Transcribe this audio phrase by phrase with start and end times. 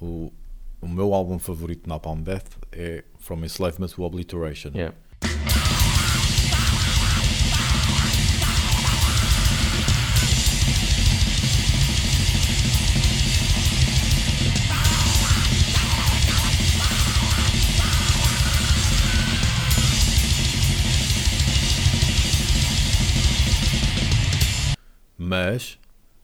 [0.00, 0.32] o,
[0.80, 4.70] o meu álbum favorito na Napalm Death é From Enslavement to Obliteration.
[4.74, 4.94] Yeah.
[25.28, 25.78] Mas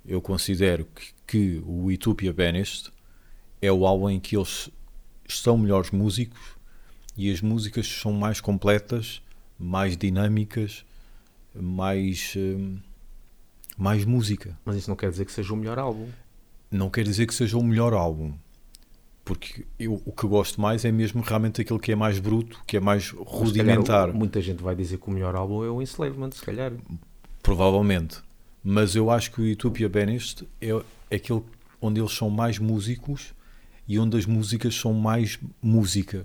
[0.07, 2.94] eu considero que, que o Utopia Banished
[3.65, 4.69] é o álbum em que eles
[5.27, 6.41] estão melhores músicos
[7.17, 9.23] e as músicas são mais completas,
[9.59, 10.85] mais dinâmicas,
[11.55, 12.77] mais, hum,
[13.77, 14.59] mais música.
[14.65, 16.09] Mas isso não quer dizer que seja o melhor álbum.
[16.71, 18.35] Não quer dizer que seja o melhor álbum,
[19.25, 22.77] porque eu, o que gosto mais é mesmo realmente aquele que é mais bruto, que
[22.77, 25.81] é mais se calhar, rudimentar, muita gente vai dizer que o melhor álbum é o
[25.81, 26.73] Enslavement, se calhar.
[27.43, 28.19] provavelmente.
[28.63, 30.71] Mas eu acho que o Utopia Banished é
[31.15, 31.43] aquele
[31.81, 33.35] onde eles são mais músicos
[33.87, 36.25] e onde as músicas são mais música.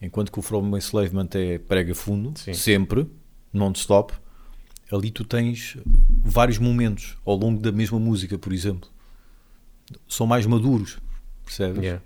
[0.00, 2.54] Enquanto que o From Enslavement é prega fundo, Sim.
[2.54, 3.06] sempre,
[3.52, 4.14] non-stop.
[4.90, 5.76] Ali tu tens
[6.24, 8.88] vários momentos ao longo da mesma música, por exemplo.
[10.06, 10.98] São mais maduros,
[11.44, 11.82] percebes?
[11.82, 12.02] Yeah.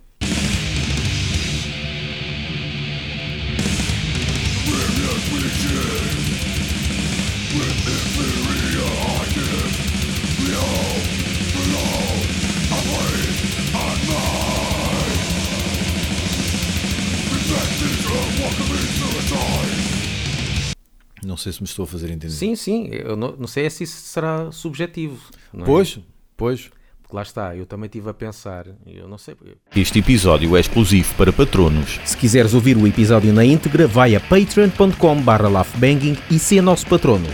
[21.25, 22.33] Não sei se me estou a fazer entender.
[22.33, 25.19] Sim, sim, eu não, não sei se isso será subjetivo.
[25.53, 25.67] não é?
[25.67, 25.99] Pois,
[26.37, 26.71] pois.
[27.01, 29.35] Porque lá está, eu também estive a pensar, eu não sei.
[29.37, 32.01] porque- Este episódio é exclusivo para patronos.
[32.05, 36.87] Se quiseres ouvir o episódio na íntegra, vai a patreon.com barra laughbanging e ser nosso
[36.87, 37.29] patrono.